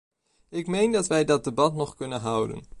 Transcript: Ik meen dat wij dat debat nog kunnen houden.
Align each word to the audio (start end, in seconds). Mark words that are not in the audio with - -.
Ik 0.49 0.67
meen 0.67 0.91
dat 0.91 1.07
wij 1.07 1.25
dat 1.25 1.43
debat 1.43 1.73
nog 1.73 1.95
kunnen 1.95 2.19
houden. 2.21 2.63